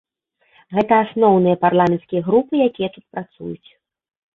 Гэта 0.77 0.93
асноўныя 1.03 1.61
парламенцкія 1.67 2.21
групы, 2.33 2.53
якія 2.71 2.89
тут 2.99 3.03
працуюць. 3.17 3.69